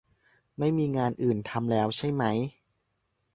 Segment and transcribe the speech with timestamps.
[0.59, 2.37] ไม่มีงานอื่นทำแล้วใช่มั้ย